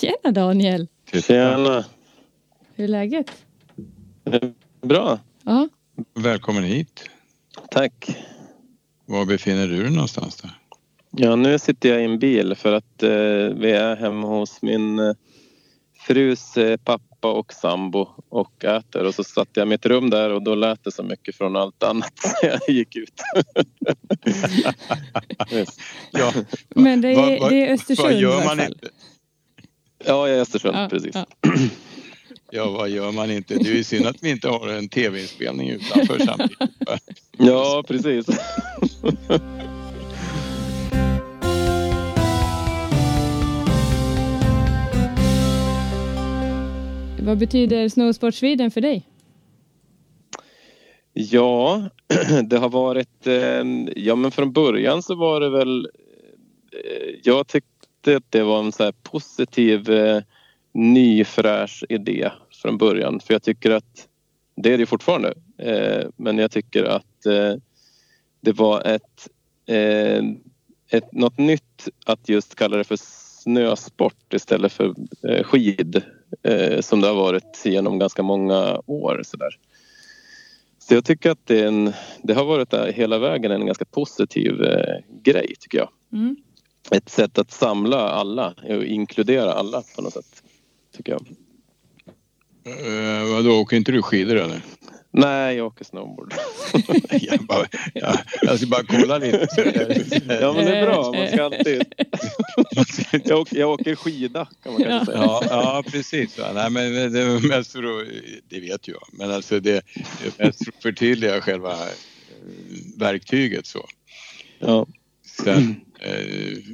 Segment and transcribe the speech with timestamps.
[0.00, 0.88] Tjena Daniel!
[1.12, 1.84] Tjena!
[2.74, 3.30] Hur är läget?
[4.80, 5.18] Bra.
[5.44, 5.68] Ja.
[6.14, 7.10] Välkommen hit.
[7.70, 8.16] Tack.
[9.06, 10.36] Var befinner du dig någonstans?
[10.36, 10.50] Där?
[11.10, 13.10] Ja, nu sitter jag i en bil för att eh,
[13.56, 15.14] vi är hemma hos min eh,
[16.06, 20.30] frus eh, pappa och sambo och äter och så satt jag i mitt rum där
[20.30, 23.22] och då lät det så mycket från allt annat så jag gick ut.
[26.10, 26.32] ja.
[26.68, 28.88] Men det är, va, va, det är Östersund vad gör man inte?
[30.04, 31.14] Ja, jag är Östersund, ja, precis.
[31.14, 31.26] Ja.
[32.50, 33.54] Ja, vad gör man inte?
[33.54, 36.58] Det är ju synd att vi inte har en tv-inspelning utanför samtidigt.
[37.38, 38.26] Ja, precis.
[47.22, 49.06] Vad betyder Snowsport Sweden för dig?
[51.12, 51.88] Ja,
[52.44, 53.26] det har varit...
[53.26, 53.64] Eh,
[53.96, 55.88] ja, men från början så var det väl...
[56.72, 57.77] Eh, jag tyckte
[58.16, 60.22] att det var en så positiv eh,
[60.72, 62.30] ny fräsch idé
[62.62, 63.20] från början.
[63.20, 64.08] För jag tycker att,
[64.56, 67.54] det är det fortfarande, eh, men jag tycker att eh,
[68.40, 69.28] det var ett,
[69.66, 70.22] eh,
[70.90, 72.98] ett, något nytt att just kalla det för
[73.42, 74.94] snösport istället för
[75.28, 76.02] eh, skid
[76.42, 79.22] eh, som det har varit genom ganska många år.
[79.24, 79.58] Så, där.
[80.78, 84.62] så jag tycker att det, en, det har varit där hela vägen en ganska positiv
[84.62, 85.88] eh, grej tycker jag.
[86.12, 86.36] Mm.
[86.90, 90.42] Ett sätt att samla alla och inkludera alla på något sätt
[90.96, 91.26] tycker jag.
[92.68, 94.62] Uh, vadå, åker inte du skidor eller?
[95.10, 96.34] Nej, jag åker snowboard.
[97.10, 99.48] jag, bara, jag, jag ska bara kolla lite.
[100.40, 101.12] ja, men det är bra.
[101.12, 101.82] Man ska alltid...
[103.28, 105.24] jag, åker, jag åker skida kan man kanske säga.
[105.24, 106.38] Ja, ja precis.
[106.54, 108.08] Nej, men det är mest för att,
[108.48, 111.88] det vet jag, men alltså det, är mest för att förtydliga själva eh,
[112.96, 113.86] verktyget så.
[114.58, 114.86] Ja.
[115.44, 115.80] Sen,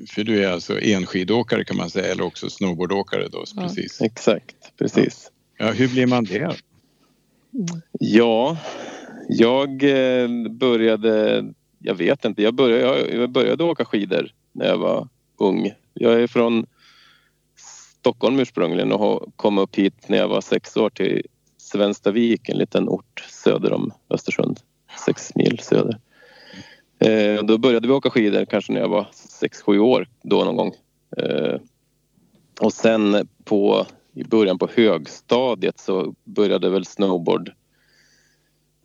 [0.09, 3.63] för du är alltså enskidåkare kan man säga eller också snowboardåkare då, ja.
[3.63, 4.01] precis.
[4.03, 5.31] Exakt, precis.
[5.59, 6.57] Ja, hur blir man det?
[8.01, 8.57] Ja,
[9.29, 11.45] jag eh, började,
[11.79, 15.09] jag vet inte, jag började, jag började åka skidor när jag var
[15.39, 15.73] ung.
[15.95, 16.67] Jag är från
[17.99, 21.27] Stockholm ursprungligen och kom upp hit när jag var sex år till
[21.57, 24.61] Svenstavik, en liten ort söder om Östersund,
[25.07, 25.99] sex mil söder.
[27.05, 30.57] Eh, då började vi åka skidor kanske när jag var sex sju år då någon
[30.57, 30.73] gång.
[31.17, 31.61] Eh,
[32.61, 37.53] och sen på i början på högstadiet så började väl snowboard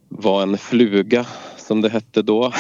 [0.10, 1.26] vara en fluga
[1.58, 2.52] som det hette då.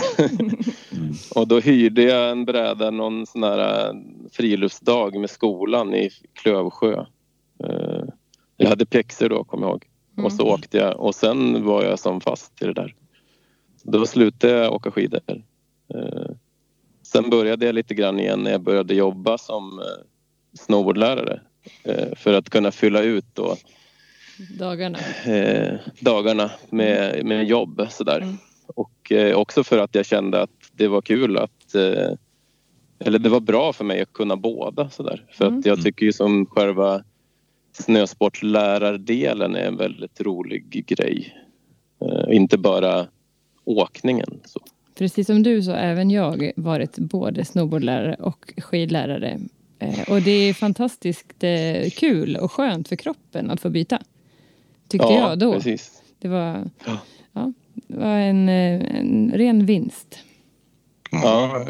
[1.35, 3.93] och då hyrde jag en bräda någon sån här eh,
[4.31, 7.05] friluftsdag med skolan i Klövsjö.
[7.63, 8.03] Eh,
[8.57, 9.85] jag hade pjäxor då, kommer jag ihåg.
[10.17, 10.25] Mm.
[10.25, 12.95] Och så åkte jag och sen var jag som fast i det där.
[13.83, 15.21] Då slutade jag åka skidor.
[15.95, 16.31] Eh,
[17.03, 19.81] sen började jag lite grann igen när jag började jobba som
[20.53, 21.41] snowboardlärare
[21.83, 23.55] Eh, för att kunna fylla ut då
[24.59, 28.21] dagarna, eh, dagarna med, med jobb sådär.
[28.21, 28.37] Mm.
[28.67, 31.75] Och eh, också för att jag kände att det var kul att
[32.99, 35.25] eller det var bra för mig att kunna båda sådär.
[35.31, 35.59] För mm.
[35.59, 37.03] att jag tycker ju som själva
[37.71, 41.35] snösportslärardelen är en väldigt rolig grej.
[42.27, 43.07] inte bara
[43.65, 44.39] åkningen.
[44.45, 44.59] Så.
[44.99, 49.39] Precis som du så har även jag varit både snowboardlärare och skidlärare
[49.79, 54.01] Eh, och det är fantastiskt eh, kul och skönt för kroppen att få byta.
[54.87, 55.53] Tyckte ja, jag då.
[55.53, 56.01] Precis.
[56.19, 56.97] Det var, ja.
[57.33, 60.19] ja det var en, eh, en ren vinst.
[61.11, 61.65] Ja,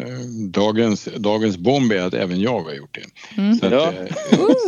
[0.50, 3.42] dagens, dagens bomb är att även jag har gjort det.
[3.42, 3.56] Mm.
[3.56, 3.94] Så att, ja.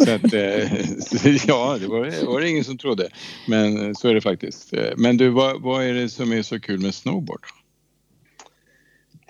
[0.06, 0.34] så att,
[1.48, 3.10] ja, det var, var det ingen som trodde.
[3.48, 4.74] Men så är det faktiskt.
[4.98, 7.42] Men du, vad, vad är det som är så kul med snowboard?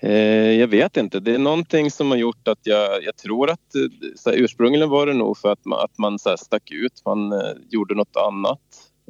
[0.03, 1.19] Eh, jag vet inte.
[1.19, 3.71] Det är någonting som har gjort att jag, jag tror att
[4.15, 7.01] så här, ursprungligen var det nog för att man, att man så här, stack ut.
[7.05, 8.59] Man eh, gjorde något annat.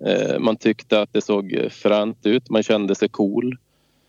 [0.06, 2.50] Eh, man tyckte att det såg fränt ut.
[2.50, 3.57] Man kände sig cool.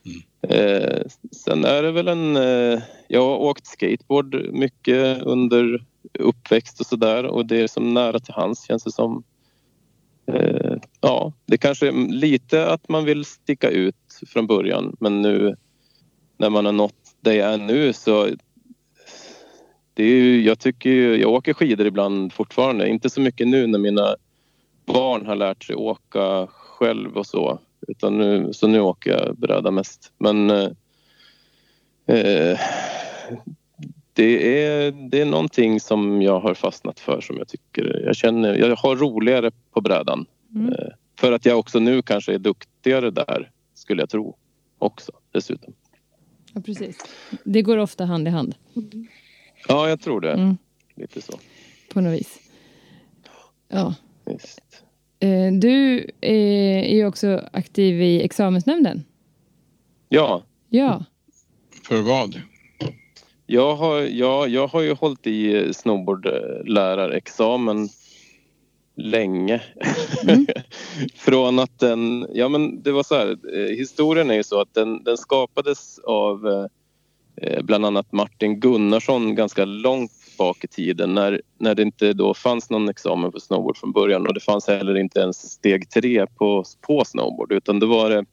[0.07, 0.23] Mm.
[0.49, 2.37] Eh, sen är det väl en...
[2.37, 5.85] Eh, jag har åkt skateboard mycket under
[6.19, 9.25] uppväxt och sådär och det är som nära till hands känns det som.
[10.27, 15.57] Eh, ja, det kanske är lite att man vill sticka ut från början men nu
[16.43, 18.29] när man har nått det jag är nu så
[19.95, 22.89] det är ju, jag tycker ju, jag åker skidor ibland fortfarande.
[22.89, 24.17] Inte så mycket nu när mina
[24.87, 27.59] barn har lärt sig åka själv och så.
[27.89, 30.13] Utan nu, så nu åker jag bräda mest.
[30.19, 30.71] Men eh,
[32.07, 32.59] eh,
[34.13, 38.55] det, är, det är någonting som jag har fastnat för som jag tycker, jag känner,
[38.55, 40.27] jag har roligare på brädan.
[40.55, 40.73] Mm.
[40.73, 44.37] Eh, för att jag också nu kanske är duktigare där, skulle jag tro
[44.79, 45.75] också dessutom.
[46.53, 46.99] Ja, precis.
[47.45, 48.55] Det går ofta hand i hand.
[49.69, 50.33] Ja, jag tror det.
[50.33, 50.57] Mm.
[50.95, 51.39] Lite så.
[51.93, 52.39] På något vis.
[53.69, 53.95] Ja.
[54.25, 54.61] Visst.
[55.21, 59.05] Eh, du är ju också aktiv i examensnämnden.
[60.09, 60.43] Ja.
[60.69, 61.05] Ja.
[61.89, 62.41] För vad?
[63.47, 67.89] Jag har, ja, jag har ju hållit i snowboardlärarexamen
[68.95, 69.63] länge.
[70.23, 70.47] Mm.
[71.15, 74.75] Från att den, ja men det var så här, eh, historien är ju så att
[74.75, 76.67] den, den skapades av eh,
[77.37, 82.35] eh, bland annat Martin Gunnarsson ganska långt bak i tiden när, när det inte då
[82.35, 86.27] fanns någon examen på snowboard från början och det fanns heller inte ens steg tre
[86.27, 88.25] på, på snowboard utan det var det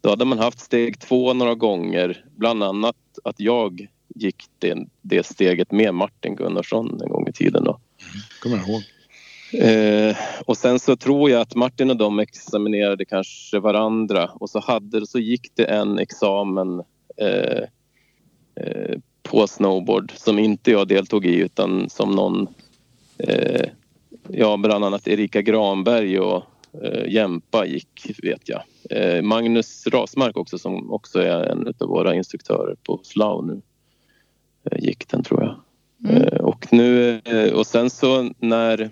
[0.00, 5.26] då hade man haft steg två några gånger, bland annat att jag gick det, det
[5.26, 7.64] steget med Martin Gunnarsson en gång i tiden.
[7.64, 7.70] Då.
[7.70, 7.80] Mm,
[8.42, 8.82] kommer jag ihåg.
[9.52, 14.60] Eh, och sen så tror jag att Martin och de examinerade kanske varandra och så,
[14.60, 16.82] hade, så gick det en examen
[17.16, 17.62] eh,
[18.54, 22.48] eh, på snowboard som inte jag deltog i utan som någon,
[23.18, 23.68] eh,
[24.28, 26.42] ja bland annat Erika Granberg och
[26.82, 28.62] eh, Jämpa gick vet jag.
[29.24, 33.60] Magnus Rasmark också som också är en av våra instruktörer på Slough nu.
[34.78, 35.56] Gick den tror jag.
[36.10, 36.44] Mm.
[36.44, 37.20] Och nu
[37.54, 38.90] och sen så när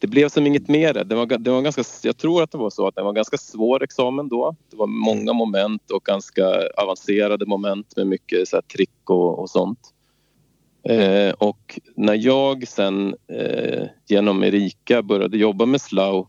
[0.00, 1.04] det blev som inget mer.
[1.04, 3.36] Det var, det var ganska, jag tror att det var så att det var ganska
[3.36, 4.56] svår examen då.
[4.70, 6.44] Det var många moment och ganska
[6.76, 9.78] avancerade moment med mycket så här, trick och, och sånt.
[10.88, 16.26] Eh, och när jag sen eh, genom Erika började jobba med Slow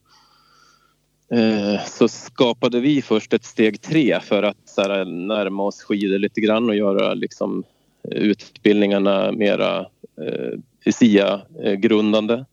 [1.32, 6.20] eh, så skapade vi först ett steg tre för att så här, närma oss skidor
[6.20, 7.64] lite grann och göra liksom,
[8.04, 9.80] utbildningarna mera
[10.22, 12.46] eh, SIA-grundande.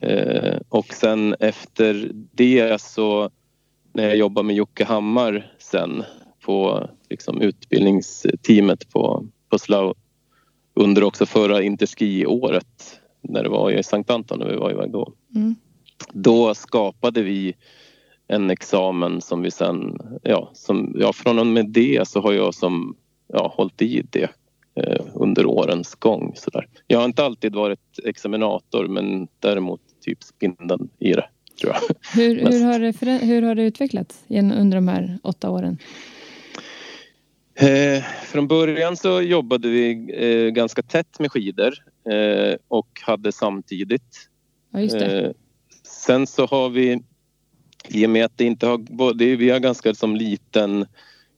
[0.00, 3.30] Eh, och sen efter det så
[3.92, 6.04] när jag jobbade med Jocke Hammar sen
[6.44, 9.98] på liksom, utbildningsteamet på, på Slough
[10.74, 15.12] under också förra Interski-året när det var i Sankt Anton när vi var iväg då.
[15.34, 15.54] Mm.
[16.12, 17.54] Då skapade vi
[18.28, 22.54] en examen som vi sen, ja, som, ja från och med det så har jag
[22.54, 22.96] som,
[23.26, 24.30] ja, hållit i det
[24.74, 26.32] eh, under årens gång.
[26.36, 26.68] Så där.
[26.86, 31.28] Jag har inte alltid varit examinator men däremot typ spindeln i det.
[31.60, 31.80] Tror jag.
[32.20, 35.78] Hur, hur, har det, hur har det utvecklats under de här åtta åren?
[37.60, 41.74] Eh, från början så jobbade vi eh, ganska tätt med skidor
[42.10, 44.28] eh, och hade samtidigt.
[44.70, 45.20] Ja, just det.
[45.20, 45.30] Eh,
[45.82, 47.02] sen så har vi,
[47.88, 50.86] i och med att det inte har, det, vi har ganska som liten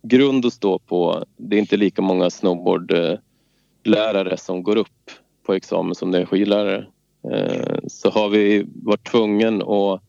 [0.02, 1.24] grund att stå på.
[1.36, 5.10] Det är inte lika många snowboardlärare som går upp
[5.46, 6.86] på examen som det är skidlärare.
[7.30, 10.00] Eh, så har vi varit tvungen och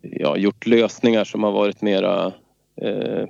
[0.00, 2.32] ja, gjort lösningar som har varit mera
[2.76, 3.24] eh,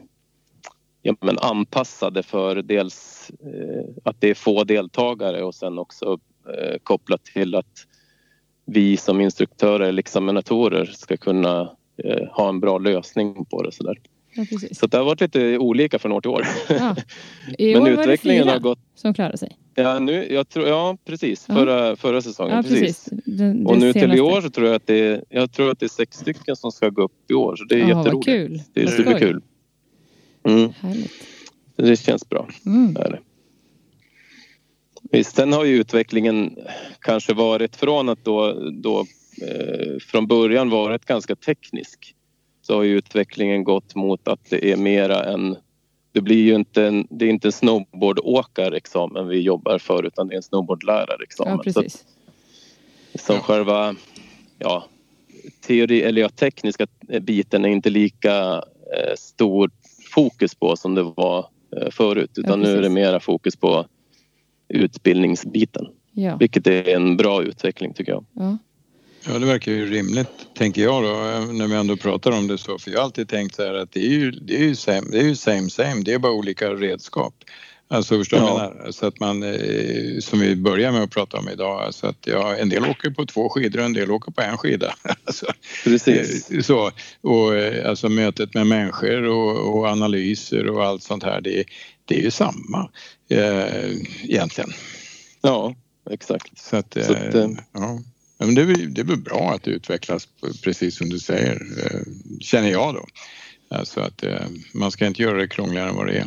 [1.03, 6.19] ja, men anpassade för dels eh, att det är få deltagare och sen också
[6.49, 7.87] eh, kopplat till att
[8.65, 11.61] vi som instruktörer eller examinatorer ska kunna
[12.05, 13.73] eh, ha en bra lösning på det.
[13.73, 13.99] Sådär.
[14.35, 16.47] Ja, så det har varit lite olika från år till år.
[16.69, 16.97] Ja.
[17.59, 18.79] I Men år utvecklingen var det fyra har gått...
[18.95, 19.57] som klarade sig.
[19.75, 21.45] Ja, nu, jag tror, ja precis.
[21.49, 21.55] Ja.
[21.55, 22.57] Förra, förra säsongen.
[22.57, 22.81] Ja, precis.
[22.81, 23.09] precis.
[23.25, 24.01] Det, det och nu senaste.
[24.01, 26.17] till i år så tror jag att det är, jag tror att det är sex
[26.17, 27.57] stycken som ska gå upp i år.
[27.57, 28.25] Så det är oh, jätteroligt.
[28.25, 28.63] Kul.
[28.73, 29.43] Det är superkul.
[30.43, 30.73] Mm.
[30.81, 31.13] Härligt.
[31.77, 32.49] Det känns bra.
[32.67, 32.95] Mm.
[32.95, 33.21] Det är
[35.13, 36.59] Visst, sen har ju utvecklingen
[37.01, 39.07] kanske varit från att då, då
[39.43, 42.15] eh, från början varit ganska teknisk
[42.63, 45.57] så har ju utvecklingen gått mot att det är mera en
[46.13, 50.35] det blir ju inte en, det är inte en snowboardåkarexamen vi jobbar för utan det
[50.35, 51.53] är en snowboardlärarexamen.
[51.57, 52.05] Ja, precis.
[53.13, 53.43] Så, som ja.
[53.43, 53.95] själva
[54.59, 54.85] ja,
[55.67, 56.87] teori, eller ja, tekniska
[57.21, 58.55] biten är inte lika
[58.97, 59.71] eh, stor
[60.15, 63.87] fokus på som det var eh, förut utan ja, nu är det mera fokus på
[64.69, 65.87] utbildningsbiten.
[66.13, 66.37] Ja.
[66.37, 68.25] Vilket är en bra utveckling tycker jag.
[69.27, 69.39] Ja.
[69.39, 71.11] Det verkar ju rimligt, tänker jag då,
[71.53, 72.79] när vi ändå pratar om det så.
[72.79, 75.07] För jag har alltid tänkt så här att det är ju, det är ju, same,
[75.11, 77.35] det är ju same, same, det är bara olika redskap.
[77.93, 78.55] Alltså förstår du ja.
[78.55, 78.91] menar?
[78.91, 82.57] Så att man, eh, som vi börjar med att prata om idag, alltså att ja,
[82.57, 84.95] en del åker på två skidor och en del åker på en skida.
[85.25, 85.47] Alltså,
[85.85, 86.51] Precis.
[86.51, 91.41] Eh, så, och eh, alltså mötet med människor och, och analyser och allt sånt här,
[91.41, 91.65] det,
[92.05, 92.91] det är ju samma
[93.29, 93.91] eh,
[94.23, 94.73] egentligen.
[95.43, 95.75] Ja,
[96.11, 96.59] exakt.
[96.59, 98.01] Så att, Så att eh, ja.
[98.41, 100.29] Men det, är, det är väl bra att det utvecklas
[100.63, 101.55] precis som du säger,
[101.85, 102.01] eh,
[102.41, 103.07] känner jag då.
[103.71, 106.27] Alltså att eh, man ska inte göra det krångligare än vad det är.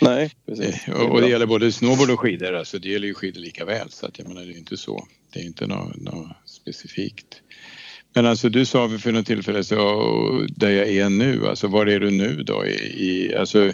[0.00, 0.88] Nej, precis.
[0.88, 3.90] Eh, och det gäller både snowboard och skidor, alltså det gäller ju skidor lika väl
[3.90, 5.08] så att jag menar det är inte så.
[5.32, 7.42] Det är inte något, något specifikt.
[8.14, 12.00] Men alltså du sa för något tillfälle så där jag är nu, alltså var är
[12.00, 12.66] du nu då?
[12.66, 12.74] I,
[13.08, 13.72] i, alltså,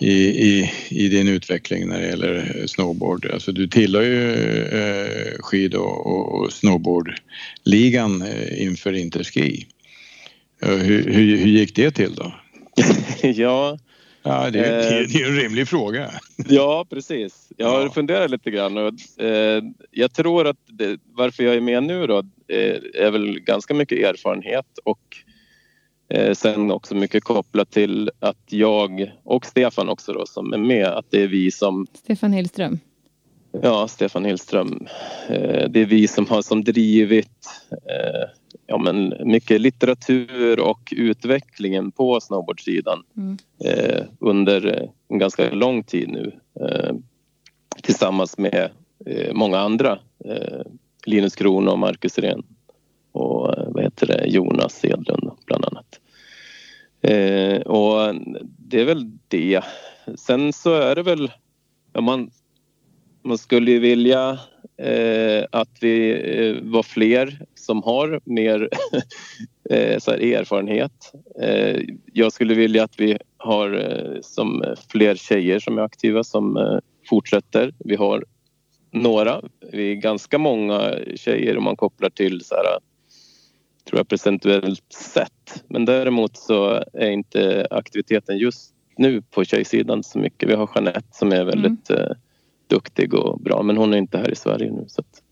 [0.00, 0.12] i,
[0.48, 3.30] i, i din utveckling när det gäller snowboard?
[3.32, 4.32] Alltså du tillhör ju
[4.64, 9.66] eh, skid och, och snowboardligan eh, inför Interski.
[10.60, 12.32] Hur, hur, hur gick det till då?
[13.22, 13.78] ja,
[14.22, 16.10] Ja, det är, eh, det är en rimlig fråga.
[16.48, 17.48] Ja, precis.
[17.56, 17.90] Jag har ja.
[17.90, 22.18] funderat lite grann och eh, jag tror att det, varför jag är med nu då
[22.48, 25.16] eh, är väl ganska mycket erfarenhet och
[26.10, 30.86] eh, sen också mycket kopplat till att jag och Stefan också då som är med,
[30.86, 31.86] att det är vi som...
[31.94, 32.78] Stefan Hillström.
[33.62, 34.86] Ja, Stefan Hillström.
[35.28, 38.30] Eh, det är vi som har som drivit eh,
[38.66, 43.38] ja, men mycket litteratur och utvecklingen på snowboardsidan mm.
[43.64, 46.94] eh, under en ganska lång tid nu eh,
[47.82, 48.70] tillsammans med
[49.06, 49.98] eh, många andra.
[51.06, 52.42] Linus Kron och Marcus Ren
[53.12, 55.79] och vad heter det, Jonas Edlund bland annat.
[57.02, 58.14] Eh, och
[58.58, 59.64] det är väl det.
[60.18, 61.30] Sen så är det väl,
[61.92, 62.30] ja, man,
[63.22, 64.38] man skulle ju vilja
[64.76, 68.68] eh, att vi eh, var fler som har mer
[69.70, 71.12] eh, så erfarenhet.
[71.42, 71.80] Eh,
[72.12, 76.78] jag skulle vilja att vi har eh, som fler tjejer som är aktiva som eh,
[77.08, 77.74] fortsätter.
[77.78, 78.24] Vi har
[78.92, 79.42] några,
[79.72, 82.64] vi är ganska många tjejer om man kopplar till så här,
[83.84, 85.64] tror jag procentuellt sett.
[85.68, 90.48] Men däremot så är inte aktiviteten just nu på tjejsidan så mycket.
[90.48, 92.12] Vi har Jeanette som är väldigt mm
[92.70, 94.84] duktig och bra men hon är inte här i Sverige nu.
[94.88, 95.22] Så, att,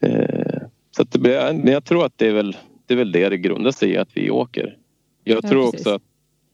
[0.00, 1.18] eh, så att det,
[1.54, 2.56] men jag tror att det är väl
[2.86, 4.76] det, är väl det det grundar sig i att vi åker.
[5.24, 5.86] Jag ja, tror precis.
[5.86, 6.02] också att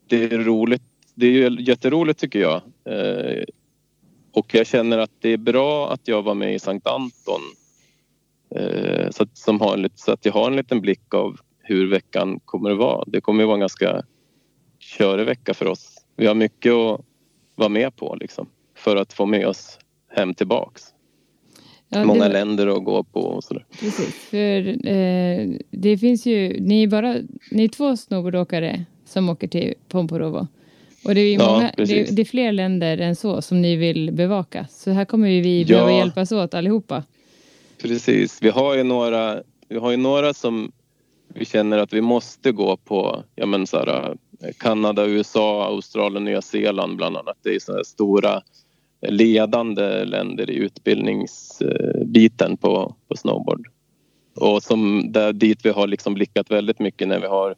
[0.07, 0.83] det är roligt.
[1.15, 2.63] Det är ju jätteroligt tycker jag.
[2.85, 3.45] Eh,
[4.33, 7.41] och jag känner att det är bra att jag var med i Sankt Anton.
[8.55, 12.41] Eh, så, att, som har så att jag har en liten blick av hur veckan
[12.45, 13.05] kommer att vara.
[13.07, 14.03] Det kommer att vara en ganska
[14.79, 16.05] körig vecka för oss.
[16.17, 17.01] Vi har mycket att
[17.55, 20.83] vara med på liksom för att få med oss hem tillbaks.
[21.89, 22.33] Ja, Många det...
[22.33, 23.67] länder att gå på och sådär.
[23.81, 27.17] Precis, för eh, det finns ju, ni är bara,
[27.51, 30.47] ni är två snowboardåkare som åker till Pomporovo.
[31.05, 34.13] Och det är, många, ja, det, det, är fler länder än så som ni vill
[34.13, 34.67] bevaka.
[34.71, 35.99] Så här kommer vi behöva ja.
[35.99, 37.03] hjälpas åt allihopa.
[37.83, 40.73] Precis, vi har ju några, vi har ju några som
[41.29, 44.17] vi känner att vi måste gå på, ja men så här,
[44.59, 47.37] Kanada, USA, Australien, Nya Zeeland bland annat.
[47.43, 48.43] Det är så stora
[49.09, 53.69] ledande länder i utbildningsbiten på, på snowboard.
[54.37, 57.55] Och som där, dit vi har liksom blickat väldigt mycket när vi har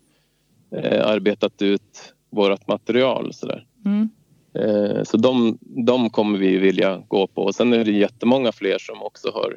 [0.77, 3.33] eh, arbetat ut vårt material.
[3.33, 3.67] Så, där.
[3.85, 4.09] Mm.
[4.55, 7.43] Eh, så de, de kommer vi vilja gå på.
[7.43, 9.57] Och sen är det jättemånga fler som också har eh,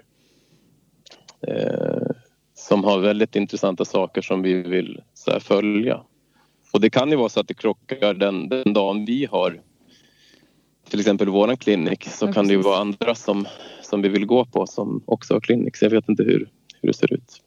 [2.56, 6.02] som har väldigt intressanta saker som vi vill så här, följa.
[6.74, 9.62] Och det kan ju vara så att det krockar den, den dagen vi har
[10.90, 13.48] till exempel våran klinik så ja, kan det ju vara andra som,
[13.82, 15.76] som vi vill gå på som också har klinik.
[15.78, 16.50] Så jag vet inte hur,
[16.82, 17.42] hur det ser ut.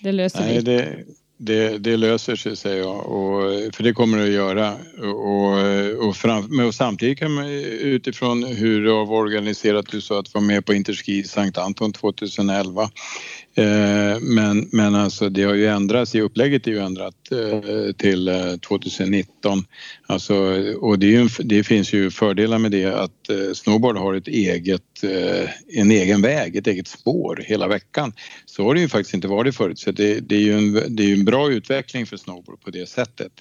[0.00, 0.62] Det löser Nej, vi.
[0.62, 1.04] Det,
[1.38, 4.72] det, det, löser sig säger jag, och, för det kommer det att göra.
[4.98, 10.34] Och, och, fram, och samtidigt kan man utifrån hur du har organiserat, du sa att
[10.34, 12.90] vara med på Interski Sankt Anton 2011
[14.20, 18.30] men, men alltså det har ju ändrats, i upplägget är ju ändrat eh, till
[18.68, 19.58] 2019.
[19.58, 19.64] Eh,
[20.06, 20.34] alltså,
[20.80, 25.02] och det, ju, det, finns ju fördelar med det att snowboard har ett eget,
[25.68, 28.12] en egen väg, ett eget spår hela veckan.
[28.46, 31.02] Så har det ju faktiskt inte varit förut så det, det är ju en, det
[31.02, 33.32] är en bra utveckling för snowboard på det sättet.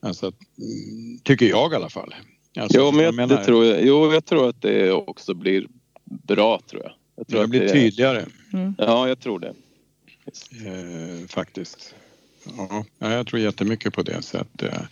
[0.00, 2.14] Alltså, mm, tycker jag i alla fall.
[2.58, 5.66] Alltså, jo, men jag, jag, tror jag, jo, jag tror att det också blir
[6.04, 6.92] bra tror jag.
[7.18, 7.72] Jag tror det blir det...
[7.72, 8.26] tydligare.
[8.52, 8.74] Mm.
[8.78, 9.54] Ja, jag tror det.
[10.66, 11.94] Eh, faktiskt.
[12.56, 14.22] Ja, jag tror jättemycket på det.
[14.22, 14.82] Så att, eh,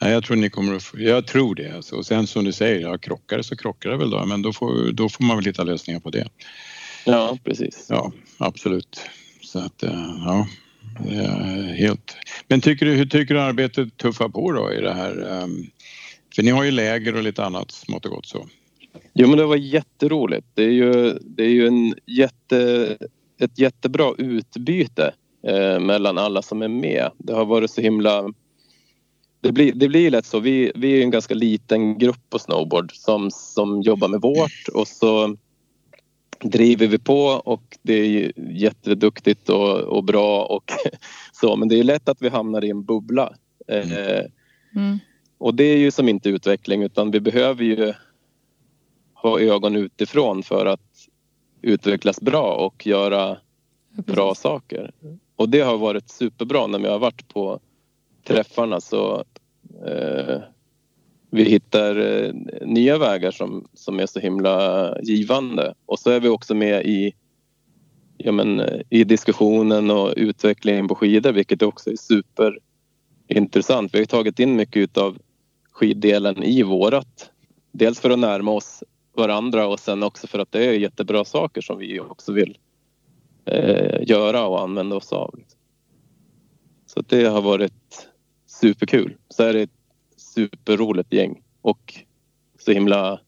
[0.00, 1.76] jag tror ni kommer att, jag tror det.
[1.76, 1.96] Alltså.
[1.96, 4.26] Och sen som du säger, ja, krockar det så krockar det väl då.
[4.26, 6.28] Men då får, då får man väl hitta lösningar på det.
[7.04, 7.86] Ja, precis.
[7.88, 9.00] Ja, absolut.
[9.40, 10.46] Så att, eh, ja.
[11.76, 12.16] Helt.
[12.48, 15.42] Men tycker du, hur tycker du arbetet tuffar på då i det här?
[15.42, 15.70] Um,
[16.34, 18.46] för ni har ju läger och lite annat smått och gott så.
[19.14, 20.46] Jo men det var jätteroligt.
[20.54, 22.96] Det är ju, det är ju en jätte,
[23.40, 25.14] ett jättebra utbyte
[25.46, 27.10] eh, mellan alla som är med.
[27.18, 28.32] Det har varit så himla...
[29.40, 30.40] Det blir, det blir lätt så.
[30.40, 34.88] Vi, vi är en ganska liten grupp på snowboard som, som jobbar med vårt och
[34.88, 35.36] så
[36.42, 40.72] driver vi på och det är jätteduktigt och, och bra och
[41.32, 41.56] så.
[41.56, 43.32] Men det är lätt att vi hamnar i en bubbla.
[43.68, 43.92] Mm.
[43.92, 44.24] Eh,
[44.76, 44.98] mm.
[45.38, 47.92] Och det är ju som inte utveckling utan vi behöver ju
[49.22, 51.08] ha ögon utifrån för att
[51.62, 53.36] utvecklas bra och göra
[53.90, 54.92] bra saker.
[55.36, 57.60] Och det har varit superbra när vi har varit på
[58.24, 59.24] träffarna så
[59.86, 60.38] eh,
[61.30, 62.32] vi hittar eh,
[62.66, 65.74] nya vägar som, som är så himla givande.
[65.86, 67.14] Och så är vi också med i,
[68.16, 73.94] ja men, i diskussionen och utvecklingen på skidor vilket också är superintressant.
[73.94, 75.18] Vi har tagit in mycket av
[75.72, 77.30] skiddelen i vårat.
[77.72, 81.60] Dels för att närma oss varandra och sen också för att det är jättebra saker
[81.60, 82.58] som vi också vill
[83.44, 85.40] eh, göra och använda oss av.
[86.86, 88.08] Så det har varit
[88.46, 89.16] superkul.
[89.28, 89.70] Så är det ett
[90.16, 91.94] superroligt gäng och
[92.58, 93.20] så himla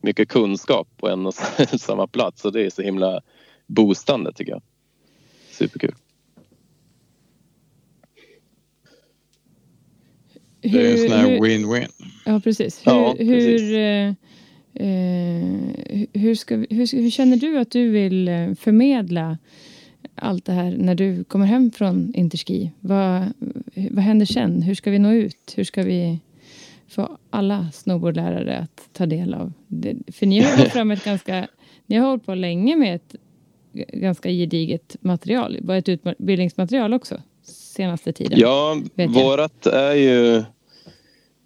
[0.00, 1.34] mycket kunskap på en och
[1.78, 3.20] samma plats och det är så himla
[3.66, 4.62] boostande tycker jag.
[5.50, 5.94] Superkul.
[10.60, 11.88] det är en sån här win-win.
[12.24, 12.86] Ja, precis.
[12.86, 13.60] Hur, ja, precis.
[13.60, 14.12] Hur, eh,
[16.12, 19.38] hur, ska, hur, hur, känner du att du vill eh, förmedla
[20.14, 22.72] allt det här när du kommer hem från Interski?
[22.80, 23.32] Vad,
[23.90, 24.62] vad händer sen?
[24.62, 25.54] Hur ska vi nå ut?
[25.56, 26.18] Hur ska vi
[26.88, 29.96] få alla snowboardlärare att ta del av det?
[30.12, 31.48] För ni har gått fram ett ganska...
[31.86, 33.14] Ni har hållit på länge med ett
[33.92, 35.58] ganska gediget material.
[35.62, 38.38] Bara ett utbildningsmaterial också senaste tiden.
[38.38, 40.44] Ja, vårat är ju...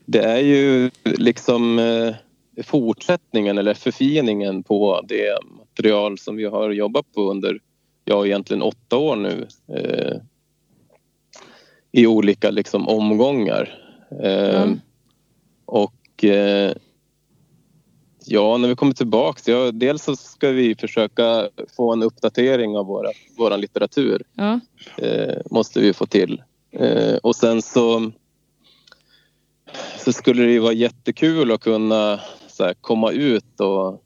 [0.04, 2.14] Det är ju liksom eh,
[2.62, 7.58] fortsättningen eller förfiningen på det material som vi har jobbat på under
[8.04, 10.16] ja, egentligen åtta år nu eh,
[11.92, 13.78] i olika liksom, omgångar.
[14.22, 14.80] Eh, mm.
[15.64, 16.72] Och eh,
[18.26, 22.86] ja, när vi kommer tillbaks, ja, dels så ska vi försöka få en uppdatering av
[22.86, 24.22] våra, våran litteratur.
[24.98, 26.42] Eh, måste vi få till.
[26.70, 28.10] Eh, och sen så,
[29.98, 32.20] så skulle det ju vara jättekul att kunna
[32.58, 34.04] här, komma ut och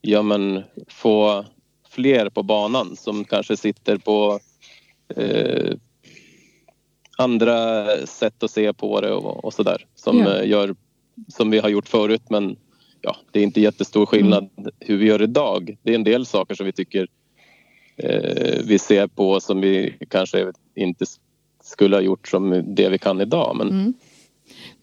[0.00, 1.44] ja, men, få
[1.88, 4.40] fler på banan som kanske sitter på
[5.16, 5.74] eh,
[7.18, 10.74] andra sätt att se på det och, och där som gör
[11.28, 12.56] som vi har gjort förut men
[13.00, 14.70] ja, det är inte jättestor skillnad mm.
[14.80, 15.76] hur vi gör idag.
[15.82, 17.08] Det är en del saker som vi tycker
[17.96, 21.04] eh, vi ser på som vi kanske inte
[21.62, 23.56] skulle ha gjort som det vi kan idag.
[23.56, 23.94] Men, mm.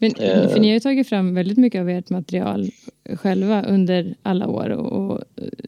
[0.02, 2.70] Men för ni har ju tagit fram väldigt mycket av ert material
[3.16, 5.24] själva under alla år och, och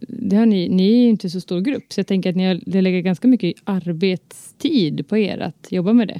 [0.07, 2.45] det har ni, ni är ju inte så stor grupp så jag tänker att ni
[2.45, 6.19] har, det lägger ganska mycket arbetstid på er att jobba med det.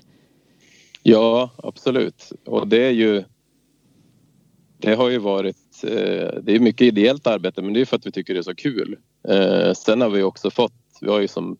[1.03, 2.31] Ja, absolut.
[2.45, 3.23] Och det är ju
[4.77, 8.05] det har ju varit, eh, det är mycket ideellt arbete men det är för att
[8.05, 8.97] vi tycker det är så kul.
[9.27, 11.57] Eh, sen har vi också fått, vi har ju som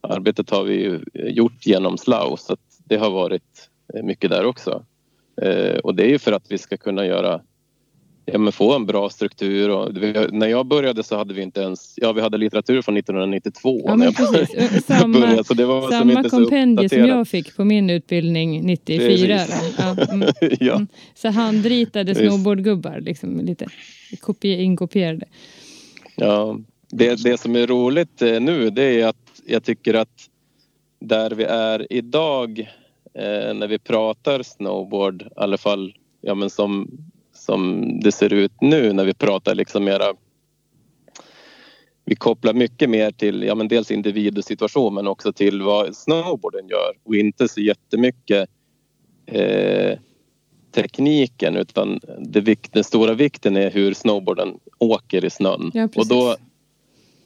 [0.00, 3.70] arbetet har vi gjort genom Slau så att det har varit
[4.02, 4.84] mycket där också.
[5.42, 7.40] Eh, och det är ju för att vi ska kunna göra
[8.26, 9.70] ja, men få en bra struktur.
[9.70, 9.94] Och,
[10.32, 11.94] när jag började så hade vi inte ens...
[11.96, 13.80] Ja, vi hade litteratur från 1992.
[13.84, 14.84] Ja, men precis.
[14.86, 19.40] Samma, började, så det var samma kompendie som jag fick på min utbildning 94.
[19.78, 20.28] Ja, mm,
[20.60, 20.74] ja.
[20.74, 20.86] Mm.
[21.14, 23.66] Så handritade snowboardgubbar, liksom lite
[24.42, 25.26] inkopierade.
[26.16, 26.58] Ja,
[26.90, 30.28] det, det som är roligt eh, nu det är att jag tycker att
[31.00, 32.68] där vi är idag
[33.18, 36.90] eh, när vi pratar snowboard, i alla fall ja, men som
[37.32, 40.14] som det ser ut nu när vi pratar liksom mera
[42.04, 45.96] vi kopplar mycket mer till ja, men dels individ och situation men också till vad
[45.96, 48.48] snowboarden gör och inte så jättemycket
[49.26, 49.98] eh,
[50.72, 55.70] tekniken utan det, den stora vikten är hur snowboarden åker i snön.
[55.74, 56.36] Ja, och då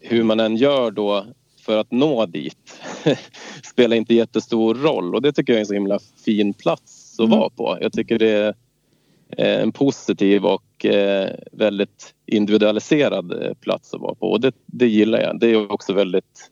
[0.00, 1.26] hur man än gör då
[1.70, 2.80] för att nå dit
[3.62, 7.26] spelar inte jättestor roll och det tycker jag är en så himla fin plats att
[7.26, 7.38] mm.
[7.38, 7.78] vara på.
[7.80, 8.54] Jag tycker det är
[9.38, 14.86] Eh, en positiv och eh, väldigt individualiserad eh, plats att vara på och det, det
[14.86, 15.40] gillar jag.
[15.40, 16.50] Det är också väldigt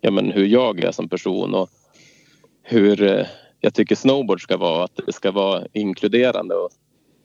[0.00, 1.68] ja, men hur jag är som person och
[2.62, 3.26] hur
[3.60, 4.84] jag tycker snowboard ska vara.
[4.84, 6.70] Att det ska vara inkluderande och,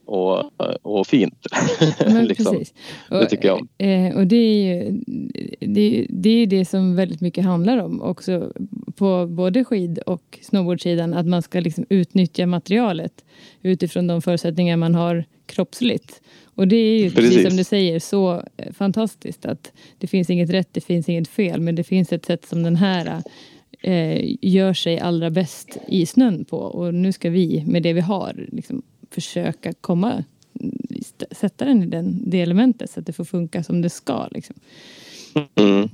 [0.06, 0.50] och,
[0.82, 1.46] och fint.
[2.22, 2.64] liksom.
[3.10, 3.68] Och, det tycker jag om.
[4.16, 5.00] och det är ju
[5.60, 8.52] det, det, är det som väldigt mycket handlar om också
[8.96, 11.14] på både skid och snowboardsidan.
[11.14, 13.24] Att man ska liksom utnyttja materialet
[13.62, 16.20] utifrån de förutsättningar man har kroppsligt.
[16.54, 20.30] Och det är ju precis, precis som du säger så eh, fantastiskt att det finns
[20.30, 23.22] inget rätt, det finns inget fel, men det finns ett sätt som den här
[23.82, 26.58] eh, gör sig allra bäst i snön på.
[26.58, 28.82] Och nu ska vi med det vi har liksom,
[29.14, 30.24] försöka komma
[31.30, 34.28] sätta den i den, det elementet så att det får funka som det ska.
[34.30, 34.56] Liksom.
[35.54, 35.88] Mm.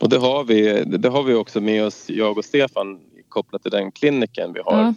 [0.00, 3.70] Och det har, vi, det har vi också med oss, jag och Stefan, kopplat till
[3.70, 4.82] den kliniken vi har.
[4.82, 4.94] Ja.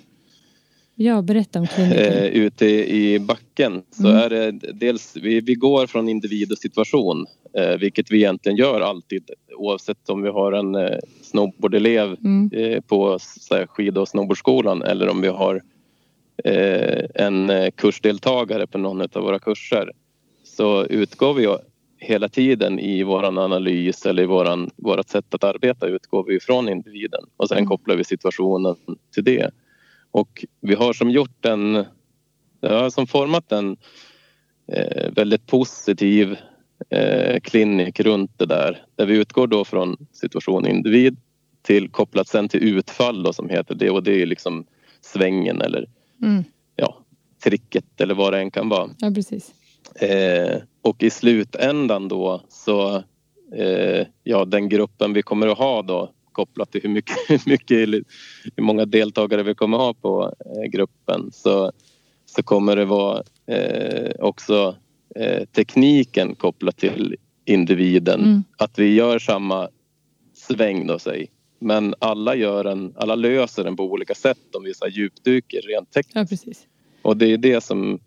[0.95, 2.13] Ja, berätta om kliniken.
[2.13, 2.65] Eh, ute
[2.95, 4.17] i backen så mm.
[4.17, 7.25] är det dels, vi, vi går från individ och situation
[7.57, 12.49] eh, vilket vi egentligen gör alltid oavsett om vi har en eh, snowboardelev mm.
[12.53, 15.61] eh, på så här, skid och snowboardskolan eller om vi har
[17.13, 19.91] en kursdeltagare på någon av våra kurser
[20.43, 21.47] så utgår vi
[22.01, 26.69] hela tiden i vår analys eller i våran, vårt sätt att arbeta utgår vi från
[26.69, 27.67] individen och sen mm.
[27.67, 28.75] kopplar vi situationen
[29.13, 29.51] till det.
[30.11, 31.85] Och vi har som gjort en,
[32.59, 33.77] ja, som format en
[34.67, 36.37] eh, väldigt positiv
[36.89, 38.85] eh, klinik runt det där.
[38.95, 41.17] Där vi utgår då från situation individ
[41.61, 44.65] till kopplat sen till utfall då, som heter det och det är liksom
[45.01, 45.85] svängen eller
[46.21, 46.43] mm.
[46.75, 46.97] ja,
[47.43, 48.89] tricket eller vad det än kan vara.
[48.97, 49.53] Ja, precis.
[49.95, 52.95] Eh, och i slutändan då så
[53.55, 57.77] eh, ja, den gruppen vi kommer att ha då kopplat till hur mycket, hur mycket
[58.55, 61.71] hur många deltagare vi kommer ha på eh, gruppen så,
[62.25, 64.75] så kommer det vara eh, också
[65.15, 68.21] eh, tekniken kopplat till individen.
[68.21, 68.43] Mm.
[68.57, 69.69] Att vi gör samma
[70.33, 71.29] sväng då säg.
[71.63, 75.91] Men alla, gör en, alla löser den på olika sätt om vi så djupdyker rent
[75.91, 76.15] tekniskt.
[76.15, 76.67] Ja, precis.
[77.01, 77.99] Och det är det som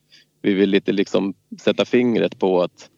[0.42, 2.90] vi vill lite liksom sätta fingret på att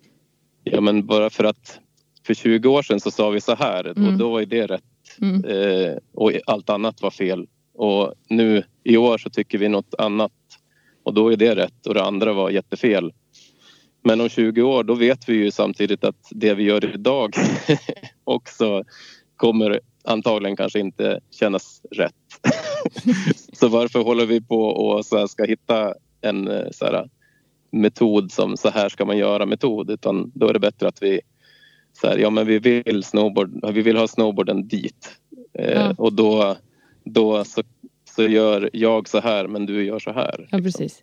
[0.64, 1.80] ja men bara för att
[2.26, 4.08] för 20 år sedan så sa vi så här mm.
[4.08, 4.82] och då var det rätt
[5.22, 5.44] mm.
[5.44, 7.46] eh, och allt annat var fel.
[7.74, 10.32] Och nu i år så tycker vi något annat
[11.02, 13.12] och då är det rätt och det andra var jättefel.
[14.04, 17.34] Men om 20 år då vet vi ju samtidigt att det vi gör idag
[18.24, 18.84] också
[19.36, 22.14] kommer antagligen kanske inte kännas rätt.
[23.52, 27.08] så varför håller vi på och så ska hitta en eh, så här,
[27.70, 31.20] metod som så här ska man göra metod utan då är det bättre att vi
[32.00, 35.18] så här, ja men vi vill snowboard, vi vill ha snowboarden dit
[35.58, 35.94] eh, ja.
[35.98, 36.56] och då,
[37.04, 37.62] då så,
[38.16, 40.34] så gör jag så här men du gör så här.
[40.38, 40.58] Liksom.
[40.58, 41.02] Ja precis.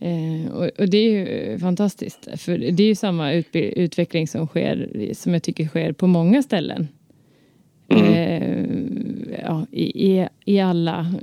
[0.00, 5.08] Eh, och, och, det är ju fantastiskt för det är ju samma utveckling som sker
[5.14, 6.88] som jag tycker sker på många ställen.
[7.98, 8.14] Mm.
[8.14, 11.14] Eh, ja, i, i, alla,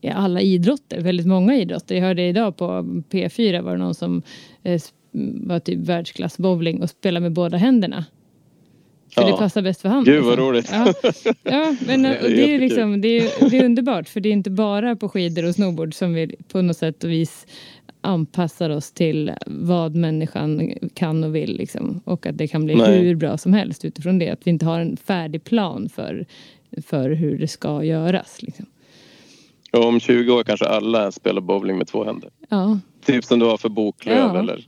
[0.00, 1.94] i alla idrotter, väldigt många idrotter.
[1.94, 2.64] Jag hörde idag på
[3.10, 4.22] P4 var det någon som
[4.62, 4.80] eh,
[5.34, 8.04] var typ världsklass bowling och spelade med båda händerna.
[9.14, 9.26] För ja.
[9.26, 10.04] det passar bäst för honom.
[10.04, 10.70] Gud vad roligt.
[10.72, 10.92] Ja,
[11.42, 14.32] ja men det är, det är, liksom, det är, det är underbart för det är
[14.32, 17.46] inte bara på skidor och snowboard som vi på något sätt och vis
[18.02, 21.56] anpassar oss till vad människan kan och vill.
[21.56, 22.00] Liksom.
[22.04, 23.00] Och att det kan bli Nej.
[23.00, 24.30] hur bra som helst utifrån det.
[24.30, 26.26] Att vi inte har en färdig plan för,
[26.86, 28.42] för hur det ska göras.
[28.42, 28.66] Liksom.
[29.72, 32.30] Och om 20 år kanske alla spelar bowling med två händer.
[32.48, 32.78] Ja.
[33.06, 34.38] Typ som du har för boklöv ja.
[34.38, 34.66] eller?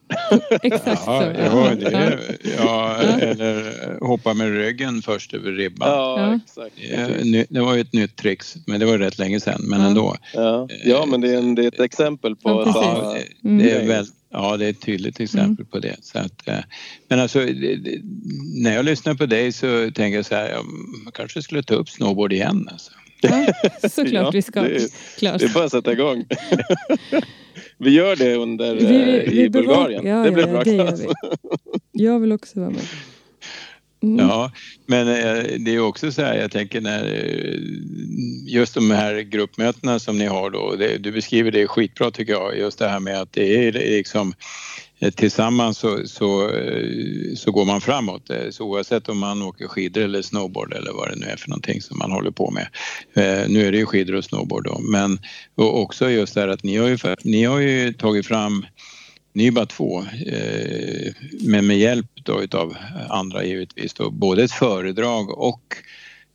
[0.63, 1.41] Exakt ja, så.
[1.41, 2.19] Ja, det,
[2.57, 5.89] ja, eller hoppa med ryggen först över ribban.
[5.89, 6.77] Ja, exakt.
[7.49, 10.17] Det var ju ett nytt trick men det var rätt länge sedan men ändå.
[10.35, 13.17] Ja, ja men det är, en, det är ett exempel på ja.
[13.45, 13.59] Mm.
[13.59, 15.67] Det är väl, Ja, det är ett tydligt exempel mm.
[15.67, 15.97] på det.
[16.01, 16.59] Så att, eh,
[17.09, 17.39] men alltså,
[18.63, 21.89] när jag lyssnar på dig så tänker jag så här, jag kanske skulle ta upp
[21.89, 22.69] snowboard igen.
[22.73, 22.93] Alltså.
[23.21, 23.47] Ja,
[23.91, 24.63] såklart ja, vi ska.
[24.63, 25.39] Det är, Klart.
[25.39, 26.25] det är bara att sätta igång.
[27.85, 30.07] vi gör det under vi, vi, eh, i Bulgarien.
[30.07, 31.03] Ja, det blir bra klass.
[31.93, 32.83] Jag vill också vara med.
[34.05, 34.29] Mm.
[34.29, 34.51] Ja,
[34.87, 37.59] men eh, det är också så här, jag tänker när eh,
[38.47, 42.59] just de här gruppmötena som ni har då, det, du beskriver det skitbra tycker jag,
[42.59, 44.35] just det här med att det är liksom
[44.99, 46.51] eh, tillsammans så, så,
[47.37, 48.31] så går man framåt.
[48.51, 51.83] Så oavsett om man åker skidor eller snowboard eller vad det nu är för någonting
[51.83, 52.69] som man håller på med.
[53.51, 55.19] Nu är det ju skidor och snowboard då, men
[55.55, 58.67] också just det här att ni har ju, ni har ju tagit fram
[59.35, 60.05] ni är bara två,
[61.41, 62.77] men med hjälp då utav
[63.09, 65.77] andra givetvis då, både ett föredrag och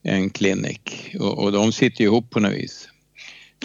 [0.03, 2.89] en klinik och, och de sitter ihop på något vis.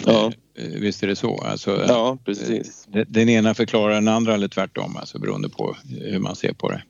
[0.05, 0.31] Ja.
[0.57, 1.37] Eh, visst är det så?
[1.37, 2.87] Alltså, ja, precis.
[2.93, 6.71] Eh, den ena förklarar den andra eller tvärtom, alltså beroende på hur man ser på
[6.71, 6.83] det.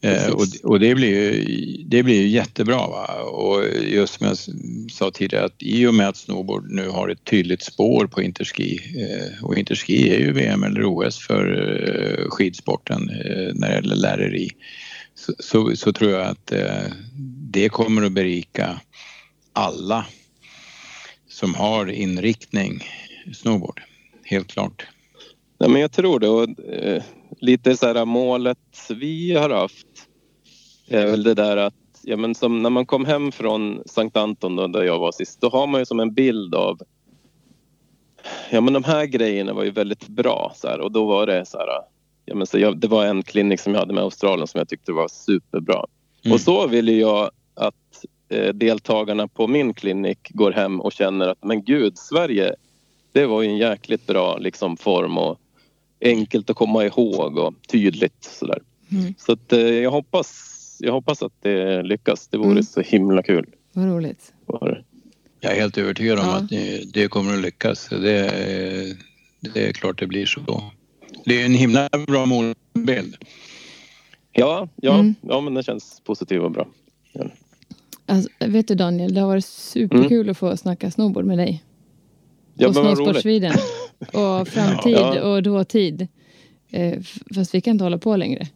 [0.00, 1.44] Eh, och, och, det blir ju,
[1.86, 2.76] det blir ju jättebra.
[2.76, 3.22] Va?
[3.22, 4.36] Och just som jag
[4.92, 8.80] sa tidigare att i och med att snowboard nu har ett tydligt spår på interski
[8.96, 11.44] eh, och interski är ju VM eller OS för
[12.22, 14.48] eh, skidsporten eh, när det gäller läreri
[15.14, 16.52] så, så, så tror jag att
[17.50, 18.80] det kommer att berika
[19.52, 20.06] alla
[21.28, 22.82] som har inriktning
[23.34, 23.80] snowboard.
[24.24, 24.86] Helt klart.
[25.58, 26.28] Ja, men jag tror det.
[26.28, 27.02] Och, eh,
[27.40, 28.58] lite så här målet
[28.90, 29.87] vi har haft
[30.96, 34.56] är väl det där att ja, men som när man kom hem från Sankt Anton
[34.56, 36.80] då, där jag var sist, då har man ju som en bild av
[38.50, 41.46] Ja men de här grejerna var ju väldigt bra så här, och då var det
[41.46, 41.66] så här
[42.24, 44.68] ja, men så jag, Det var en klinik som jag hade med Australien som jag
[44.68, 45.86] tyckte var superbra.
[46.24, 46.34] Mm.
[46.34, 51.44] Och så ville jag att Eh, deltagarna på min klinik går hem och känner att
[51.44, 52.54] men gud, Sverige,
[53.12, 55.38] det var ju en jäkligt bra liksom, form och
[56.00, 58.62] enkelt att komma ihåg och tydligt sådär.
[58.92, 59.14] Mm.
[59.18, 62.28] Så att, eh, jag, hoppas, jag hoppas att det lyckas.
[62.28, 62.62] Det vore mm.
[62.62, 63.46] så himla kul.
[63.72, 64.32] Vad roligt.
[65.40, 66.36] Jag är helt övertygad om ja.
[66.36, 66.48] att
[66.92, 67.88] det, kommer att lyckas.
[67.88, 68.96] Det,
[69.40, 70.72] det är klart det blir så.
[71.24, 73.16] Det är en himla bra målbild.
[74.32, 75.14] Ja, ja, mm.
[75.20, 76.68] ja men den känns positiv och bra.
[77.12, 77.24] Ja.
[78.06, 80.30] Alltså, vet du Daniel, det har varit superkul mm.
[80.30, 81.64] att få snacka snowboard med dig.
[82.54, 83.52] Ja, på Snowsport Sweden.
[83.98, 85.22] Och framtid ja.
[85.22, 86.08] och dåtid.
[86.70, 86.98] Eh,
[87.34, 88.46] fast vi kan inte hålla på längre.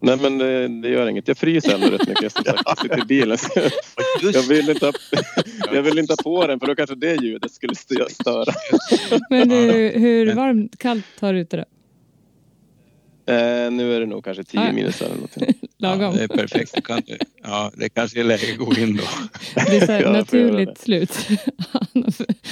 [0.00, 1.28] Nej men det, det gör inget.
[1.28, 2.62] Jag fryser ändå rätt mycket som sagt.
[2.64, 3.38] Jag sitter i bilen.
[4.22, 4.92] jag, vill inte ha,
[5.72, 7.74] jag vill inte ha på den för då kanske det ljudet skulle
[8.10, 8.52] störa.
[9.30, 11.64] men du, hur varmt, kallt har du ute då?
[13.28, 15.54] Eh, nu är det nog kanske 10 minus eller någonting.
[15.78, 16.00] Lagom.
[16.00, 16.84] Ja, det är perfekt.
[16.84, 17.02] Kan,
[17.42, 19.02] ja, det kanske är läge att gå in då.
[19.54, 21.28] Det är så här ja, naturligt slut.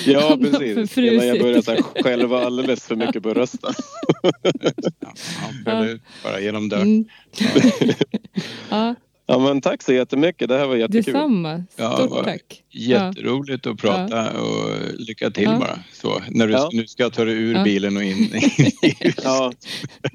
[0.06, 0.98] ja, precis.
[0.98, 3.74] Innan jag börjar så här, själva alldeles för mycket på rösten.
[5.00, 5.12] ja,
[5.64, 5.98] ja.
[6.24, 6.82] Bara genom dörren.
[6.82, 7.04] Mm.
[8.70, 8.94] ja.
[9.26, 10.48] Ja men tack så jättemycket.
[10.48, 11.04] Det här var jättekul.
[11.04, 11.64] Detsamma.
[11.70, 12.62] Stort ja, tack.
[12.70, 14.40] Jätteroligt att prata ja.
[14.40, 15.58] och lycka till ja.
[15.58, 15.78] bara.
[15.92, 16.70] Så, när du ja.
[16.72, 18.26] nu ska ta dig ur bilen och in, in
[18.82, 19.24] i huset.
[19.24, 19.52] Ja,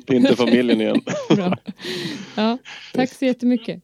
[0.08, 1.02] inte familjen igen.
[1.36, 1.58] Bra.
[2.36, 2.58] Ja,
[2.94, 3.82] tack så jättemycket.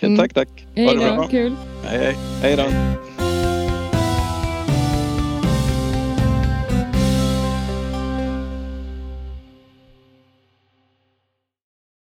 [0.00, 0.18] Mm.
[0.18, 0.66] Tack, tack.
[0.74, 1.56] Hej då, kul.
[1.84, 2.16] Hej, hej.
[2.42, 3.13] Hej då.